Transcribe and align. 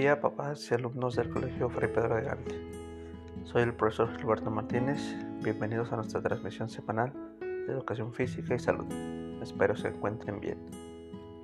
día, 0.00 0.18
papás 0.18 0.70
y 0.70 0.74
alumnos 0.74 1.14
del 1.14 1.28
Colegio 1.28 1.68
Fray 1.68 1.92
Pedro 1.92 2.16
de 2.16 2.22
Gante. 2.22 2.58
Soy 3.44 3.64
el 3.64 3.74
profesor 3.74 4.16
Gilberto 4.16 4.50
Martínez. 4.50 4.98
Bienvenidos 5.42 5.92
a 5.92 5.96
nuestra 5.96 6.22
transmisión 6.22 6.70
semanal 6.70 7.12
de 7.40 7.70
Educación 7.70 8.14
Física 8.14 8.54
y 8.54 8.58
Salud. 8.58 8.86
Espero 9.42 9.76
se 9.76 9.88
encuentren 9.88 10.40
bien. 10.40 10.56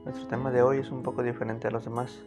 Nuestro 0.07 0.27
tema 0.29 0.51
de 0.51 0.63
hoy 0.63 0.79
es 0.79 0.91
un 0.91 1.03
poco 1.03 1.23
diferente 1.23 1.69
a 1.69 1.71
los 1.71 1.85
demás. 1.85 2.25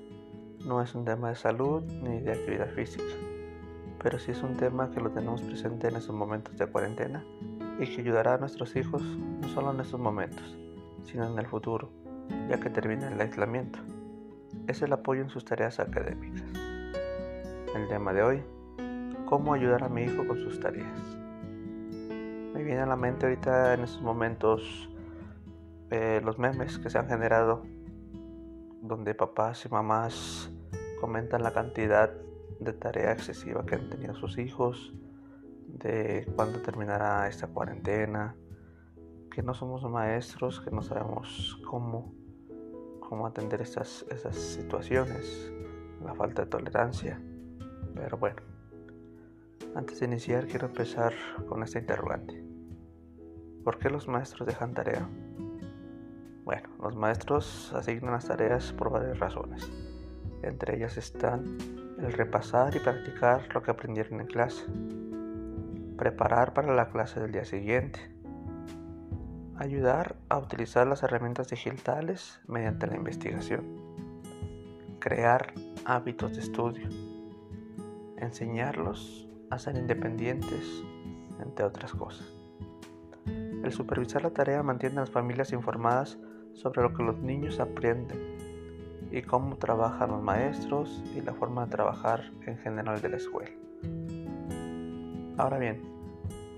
No 0.68 0.84
es 0.84 0.93
un 0.93 1.04
tema 1.04 1.29
de 1.29 1.36
salud 1.36 1.82
ni 2.04 2.21
de 2.21 2.34
actividad 2.34 2.70
física, 2.75 3.11
pero 4.00 4.20
sí 4.20 4.30
es 4.30 4.43
un 4.43 4.55
tema 4.55 4.91
que 4.91 5.02
lo 5.02 5.09
tenemos 5.09 5.41
presente 5.41 5.88
en 5.88 5.96
estos 5.96 6.16
momentos 6.16 6.55
de 6.59 6.68
cuarentena 6.68 7.25
y 7.80 7.88
que 7.88 8.02
ayudará 8.02 8.36
a 8.36 8.38
nuestros 8.38 8.75
hijos 8.75 9.02
no 9.02 9.48
solo 9.48 9.71
en 9.71 9.80
estos 9.80 10.00
momentos, 10.00 10.55
sino 11.05 11.27
en 11.27 11.39
el 11.39 11.48
futuro, 11.48 11.89
ya 12.47 12.60
que 12.60 12.69
termina 12.69 13.07
el 13.07 13.19
aislamiento 13.19 13.80
es 14.68 14.82
el 14.82 14.94
apoyo 14.94 15.21
en 15.21 15.30
sus 15.30 15.46
tareas 15.46 15.80
académicas. 15.80 16.44
El 17.76 17.88
tema 17.88 18.14
de 18.14 18.24
hoy, 18.24 18.44
¿cómo 19.25 19.54
ayudar 19.54 19.84
a 19.84 19.89
mi 19.89 20.04
hijo 20.04 20.25
con 20.28 20.38
sus 20.38 20.60
tareas? 20.60 21.18
Me 22.54 22.64
viene 22.64 22.82
a 22.82 22.86
la 22.86 22.96
mente 22.96 23.25
ahorita 23.25 23.74
en 23.74 23.82
estos 23.82 24.02
momentos 24.02 24.89
eh, 25.92 26.22
los 26.24 26.38
memes 26.39 26.78
que 26.80 26.89
se 26.89 26.98
han 26.98 27.08
generado 27.08 27.64
donde 28.82 29.14
papás 29.14 29.66
y 29.66 29.70
mamás 29.70 30.52
comentan 31.00 31.44
la 31.44 31.54
cantidad 31.54 32.11
de 32.59 32.73
tarea 32.73 33.11
excesiva 33.11 33.66
que 33.66 33.75
han 33.75 33.89
tenido 33.89 34.16
sus 34.16 34.38
hijos, 34.38 34.94
de 35.67 36.28
cuándo 36.36 36.61
terminará 36.61 37.28
esta 37.28 37.47
cuarentena, 37.47 38.36
que 39.31 39.44
no 39.44 39.53
somos 39.53 39.84
maestros, 39.84 40.59
que 40.59 40.72
no 40.72 40.81
sabemos 40.81 41.61
cómo 41.66 42.14
cómo 43.09 43.25
atender 43.25 43.59
estas, 43.63 44.05
esas 44.11 44.35
situaciones, 44.35 45.52
la 46.05 46.13
falta 46.13 46.43
de 46.43 46.47
tolerancia. 46.47 47.19
Pero 47.95 48.17
bueno, 48.17 48.38
antes 49.73 49.99
de 49.99 50.05
iniciar 50.05 50.45
quiero 50.45 50.67
empezar 50.67 51.13
con 51.47 51.63
esta 51.63 51.79
interrogante. 51.79 52.45
¿Por 53.63 53.79
qué 53.79 53.89
los 53.89 54.07
maestros 54.07 54.47
dejan 54.47 54.75
tarea? 54.75 55.09
Bueno, 56.45 56.69
los 56.79 56.95
maestros 56.95 57.73
asignan 57.73 58.13
las 58.13 58.27
tareas 58.27 58.71
por 58.73 58.91
varias 58.91 59.17
razones. 59.17 59.67
Entre 60.44 60.77
ellas 60.77 60.95
están 60.95 61.57
el 61.97 62.13
repasar 62.13 62.75
y 62.75 62.79
practicar 62.79 63.51
lo 63.55 63.63
que 63.63 63.71
aprendieron 63.71 64.21
en 64.21 64.27
clase, 64.27 64.66
preparar 65.97 66.53
para 66.53 66.75
la 66.75 66.89
clase 66.89 67.19
del 67.19 67.31
día 67.31 67.44
siguiente, 67.44 67.99
Ayudar 69.59 70.15
a 70.29 70.38
utilizar 70.38 70.88
las 70.88 71.03
herramientas 71.03 71.49
digitales 71.49 72.39
mediante 72.47 72.88
la 72.88 72.95
investigación. 72.95 73.66
Crear 74.99 75.53
hábitos 75.83 76.35
de 76.35 76.39
estudio. 76.39 76.88
Enseñarlos 78.16 79.27
a 79.49 79.59
ser 79.59 79.75
independientes, 79.75 80.81
entre 81.41 81.66
otras 81.66 81.91
cosas. 81.91 82.25
El 83.25 83.69
supervisar 83.73 84.21
la 84.21 84.29
tarea 84.29 84.63
mantiene 84.63 84.95
a 84.95 85.01
las 85.01 85.11
familias 85.11 85.51
informadas 85.51 86.17
sobre 86.53 86.81
lo 86.81 86.94
que 86.94 87.03
los 87.03 87.17
niños 87.17 87.59
aprenden 87.59 89.09
y 89.11 89.21
cómo 89.23 89.57
trabajan 89.57 90.11
los 90.11 90.23
maestros 90.23 91.03
y 91.13 91.19
la 91.19 91.33
forma 91.33 91.66
de 91.66 91.71
trabajar 91.71 92.31
en 92.45 92.57
general 92.59 93.01
de 93.01 93.09
la 93.09 93.17
escuela. 93.17 93.51
Ahora 95.38 95.57
bien, 95.57 95.81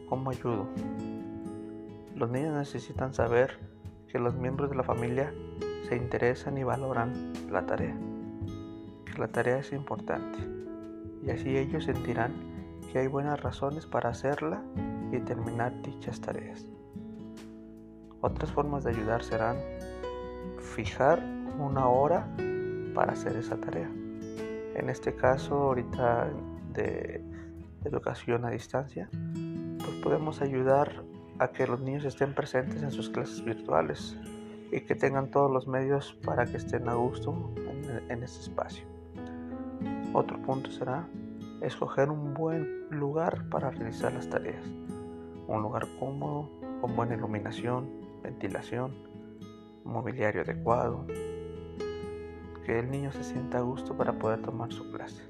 ¿cómo 0.08 0.30
ayudo? 0.30 0.68
Los 2.16 2.30
niños 2.30 2.56
necesitan 2.56 3.14
saber 3.14 3.58
que 4.08 4.20
los 4.20 4.36
miembros 4.36 4.70
de 4.70 4.76
la 4.76 4.84
familia 4.84 5.34
se 5.88 5.96
interesan 5.96 6.58
y 6.58 6.64
valoran 6.64 7.34
la 7.50 7.66
tarea, 7.66 7.96
que 9.06 9.18
la 9.18 9.28
tarea 9.28 9.60
es 9.60 9.72
importante 9.74 10.62
y 11.24 11.30
así 11.30 11.58
ellos 11.58 11.86
sentirán 11.86 12.32
que 12.92 13.00
hay 13.00 13.08
buenas 13.08 13.42
razones 13.42 13.86
para 13.86 14.10
hacerla 14.10 14.62
y 15.12 15.20
terminar 15.20 15.82
dichas 15.82 16.20
tareas. 16.20 16.66
Otras 18.22 18.52
formas 18.52 18.84
de 18.84 18.92
ayudar 18.92 19.24
serán 19.24 19.58
fijar 20.60 21.24
una 21.60 21.88
hora 21.88 22.28
para 22.94 23.14
hacer 23.14 23.36
esa 23.36 23.58
tarea. 23.58 23.90
En 24.76 24.90
este 24.90 25.16
caso, 25.16 25.56
ahorita 25.56 26.30
de 26.74 27.24
educación 27.86 28.46
a 28.46 28.52
distancia, 28.52 29.10
pues 29.12 29.96
podemos 30.04 30.42
ayudar 30.42 31.04
a 31.42 31.48
que 31.48 31.66
los 31.66 31.80
niños 31.82 32.06
estén 32.06 32.36
presentes 32.36 32.84
en 32.84 32.92
sus 32.92 33.10
clases 33.10 33.44
virtuales 33.44 34.16
y 34.72 34.82
que 34.82 34.94
tengan 34.94 35.32
todos 35.32 35.52
los 35.52 35.68
medios 35.68 36.14
para 36.24 36.46
que 36.46 36.58
estén 36.58 36.88
a 36.88 36.94
gusto 36.94 37.34
en, 37.58 38.12
en 38.12 38.24
ese 38.24 38.42
espacio. 38.42 38.86
Otro 40.14 40.40
punto 40.44 40.70
será 40.70 41.08
escoger 41.62 42.12
un 42.12 42.36
buen 42.36 42.88
lugar 42.92 43.50
para 43.50 43.72
realizar 43.72 44.14
las 44.14 44.30
tareas. 44.30 44.64
Un 45.48 45.64
lugar 45.64 45.88
cómodo, 46.00 46.48
con 46.80 46.96
buena 46.96 47.16
iluminación, 47.16 47.90
ventilación, 48.22 48.94
mobiliario 49.84 50.44
adecuado, 50.44 51.08
que 52.68 52.78
el 52.78 52.92
niño 52.92 53.12
se 53.12 53.24
sienta 53.24 53.58
a 53.58 53.62
gusto 53.62 53.98
para 53.98 54.14
poder 54.14 54.44
tomar 54.44 54.72
su 54.72 54.92
clase. 54.92 55.24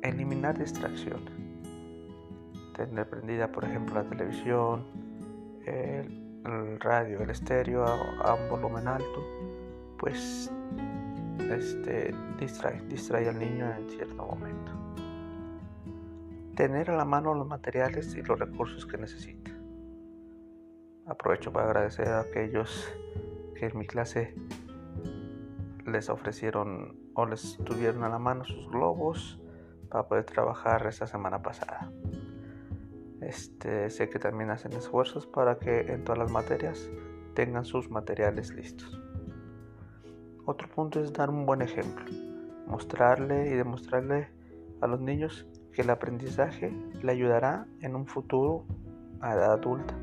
Eliminar 0.00 0.58
distracciones 0.58 1.41
tener 2.72 3.08
prendida, 3.08 3.48
por 3.48 3.64
ejemplo, 3.64 3.94
la 3.94 4.08
televisión, 4.08 4.84
el, 5.66 6.78
radio, 6.80 7.20
el 7.20 7.30
estéreo 7.30 7.84
a, 7.84 8.34
un 8.34 8.48
volumen 8.48 8.88
alto, 8.88 9.24
pues 9.98 10.50
este, 11.50 12.14
distrae, 12.38 12.80
distrae 12.88 13.28
al 13.28 13.38
niño 13.38 13.70
en 13.70 13.88
cierto 13.90 14.26
momento. 14.26 14.72
Tener 16.56 16.90
a 16.90 16.96
la 16.96 17.04
mano 17.04 17.34
los 17.34 17.46
materiales 17.46 18.14
y 18.14 18.22
los 18.22 18.38
recursos 18.38 18.84
que 18.84 18.98
necesita. 18.98 19.50
Aprovecho 21.06 21.52
para 21.52 21.66
agradecer 21.66 22.08
a 22.08 22.20
aquellos 22.20 22.92
que 23.54 23.66
en 23.66 23.78
mi 23.78 23.86
clase 23.86 24.34
les 25.86 26.08
ofrecieron 26.08 26.96
o 27.14 27.26
les 27.26 27.56
tuvieron 27.64 28.04
a 28.04 28.08
la 28.08 28.18
mano 28.18 28.44
sus 28.44 28.68
globos 28.70 29.40
para 29.88 30.06
poder 30.06 30.24
trabajar 30.24 30.86
esta 30.86 31.06
semana 31.06 31.42
pasada. 31.42 31.90
Este, 33.22 33.88
sé 33.90 34.08
que 34.08 34.18
también 34.18 34.50
hacen 34.50 34.72
esfuerzos 34.72 35.26
para 35.26 35.58
que 35.58 35.80
en 35.92 36.04
todas 36.04 36.18
las 36.18 36.30
materias 36.30 36.90
tengan 37.34 37.64
sus 37.64 37.88
materiales 37.90 38.52
listos. 38.52 39.00
Otro 40.44 40.68
punto 40.68 41.00
es 41.00 41.12
dar 41.12 41.30
un 41.30 41.46
buen 41.46 41.62
ejemplo, 41.62 42.04
mostrarle 42.66 43.48
y 43.48 43.54
demostrarle 43.54 44.28
a 44.80 44.88
los 44.88 45.00
niños 45.00 45.46
que 45.72 45.82
el 45.82 45.90
aprendizaje 45.90 46.72
le 47.00 47.12
ayudará 47.12 47.66
en 47.80 47.94
un 47.94 48.06
futuro 48.06 48.66
a 49.20 49.34
edad 49.34 49.52
adulta. 49.52 49.96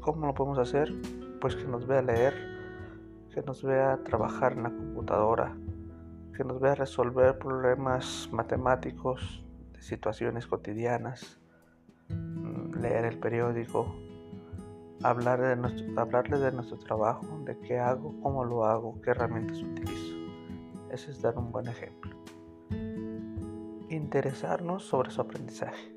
¿Cómo 0.00 0.26
lo 0.26 0.34
podemos 0.34 0.58
hacer? 0.58 0.92
Pues 1.40 1.56
que 1.56 1.64
nos 1.64 1.86
vea 1.86 2.00
leer, 2.00 2.34
que 3.34 3.42
nos 3.42 3.62
vea 3.62 3.98
trabajar 4.04 4.52
en 4.52 4.62
la 4.62 4.70
computadora, 4.70 5.56
que 6.36 6.44
nos 6.44 6.60
vea 6.60 6.74
resolver 6.74 7.38
problemas 7.38 8.28
matemáticos 8.32 9.43
situaciones 9.84 10.46
cotidianas, 10.46 11.38
mm, 12.08 12.76
leer 12.80 13.04
el 13.04 13.18
periódico, 13.18 13.94
hablar 15.02 15.42
de 15.42 15.56
nuestro, 15.56 16.00
hablarle 16.00 16.38
de 16.38 16.52
nuestro 16.52 16.78
trabajo, 16.78 17.42
de 17.44 17.58
qué 17.58 17.78
hago, 17.78 18.18
cómo 18.22 18.44
lo 18.44 18.64
hago, 18.64 19.00
qué 19.02 19.10
herramientas 19.10 19.62
utilizo. 19.62 20.16
Ese 20.90 21.10
es 21.10 21.20
dar 21.20 21.36
un 21.36 21.52
buen 21.52 21.68
ejemplo. 21.68 22.16
Interesarnos 23.90 24.84
sobre 24.84 25.10
su 25.10 25.20
aprendizaje. 25.20 25.94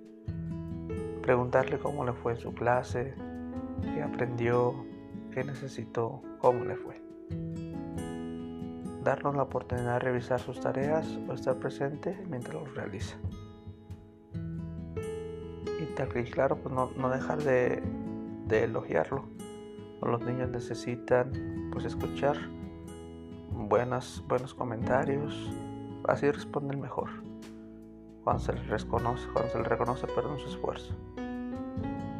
Preguntarle 1.21 1.79
cómo 1.79 2.03
le 2.03 2.11
fue 2.11 2.33
en 2.33 2.39
su 2.39 2.53
clase, 2.53 3.13
qué 3.81 4.01
aprendió, 4.03 4.85
qué 5.31 5.45
necesitó, 5.45 6.21
cómo 6.39 6.65
le 6.65 6.75
fue. 6.75 7.01
Darnos 9.03 9.35
la 9.35 9.43
oportunidad 9.43 9.93
de 9.93 9.99
revisar 9.99 10.41
sus 10.41 10.59
tareas 10.59 11.07
o 11.29 11.33
estar 11.33 11.55
presente 11.55 12.21
mientras 12.27 12.55
los 12.55 12.75
realiza 12.75 13.17
y 15.99 16.23
claro, 16.25 16.57
pues 16.57 16.73
no, 16.73 17.09
dejar 17.09 17.41
de, 17.43 17.81
elogiarlo. 18.51 19.23
Los 20.01 20.21
niños 20.21 20.49
necesitan 20.49 21.31
pues 21.71 21.85
escuchar 21.85 22.37
buenas, 23.51 24.23
buenos 24.27 24.53
comentarios, 24.53 25.51
así 26.07 26.29
responden 26.29 26.79
mejor. 26.79 27.09
Cuando 28.23 28.43
se 28.43 28.51
reconoce, 28.51 29.27
cuando 29.33 29.51
se 29.51 29.57
les 29.57 29.67
reconoce 29.67 30.07
perdón, 30.07 30.37
su 30.39 30.49
esfuerzo. 30.49 30.93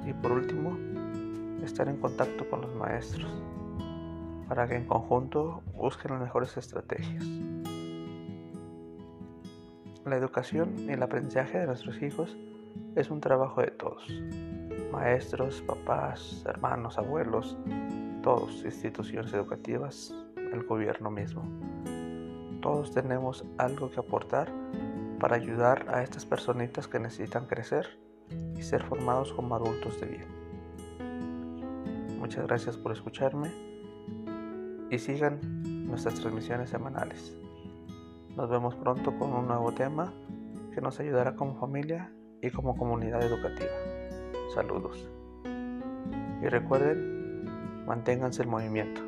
Y 0.07 0.13
por 0.13 0.31
último, 0.31 0.75
estar 1.63 1.87
en 1.87 1.97
contacto 1.97 2.49
con 2.49 2.61
los 2.61 2.73
maestros 2.73 3.31
para 4.47 4.67
que 4.67 4.75
en 4.75 4.85
conjunto 4.85 5.61
busquen 5.75 6.13
las 6.13 6.21
mejores 6.21 6.57
estrategias. 6.57 7.23
La 10.05 10.15
educación 10.15 10.73
y 10.79 10.93
el 10.93 11.03
aprendizaje 11.03 11.59
de 11.59 11.67
nuestros 11.67 12.01
hijos 12.01 12.35
es 12.95 13.11
un 13.11 13.21
trabajo 13.21 13.61
de 13.61 13.71
todos, 13.71 14.07
maestros, 14.91 15.61
papás, 15.61 16.43
hermanos, 16.47 16.97
abuelos, 16.97 17.57
todos, 18.23 18.65
instituciones 18.65 19.33
educativas, 19.33 20.13
el 20.35 20.63
gobierno 20.63 21.11
mismo. 21.11 21.43
Todos 22.61 22.91
tenemos 22.91 23.45
algo 23.57 23.91
que 23.91 23.99
aportar 23.99 24.51
para 25.19 25.35
ayudar 25.35 25.85
a 25.89 26.03
estas 26.03 26.25
personitas 26.25 26.87
que 26.87 26.99
necesitan 26.99 27.45
crecer 27.45 27.99
y 28.55 28.61
ser 28.61 28.83
formados 28.83 29.31
como 29.33 29.55
adultos 29.55 29.99
de 30.01 30.07
bien. 30.07 30.27
Muchas 32.19 32.47
gracias 32.47 32.77
por 32.77 32.91
escucharme 32.91 33.51
y 34.89 34.97
sigan 34.97 35.39
nuestras 35.87 36.15
transmisiones 36.15 36.69
semanales. 36.69 37.37
Nos 38.35 38.49
vemos 38.49 38.75
pronto 38.75 39.17
con 39.17 39.33
un 39.33 39.47
nuevo 39.47 39.71
tema 39.71 40.13
que 40.73 40.81
nos 40.81 40.99
ayudará 40.99 41.35
como 41.35 41.55
familia 41.55 42.11
y 42.41 42.49
como 42.51 42.75
comunidad 42.75 43.21
educativa. 43.23 43.71
Saludos. 44.53 45.07
Y 46.41 46.47
recuerden, 46.47 47.45
manténganse 47.85 48.43
el 48.43 48.47
movimiento. 48.47 49.06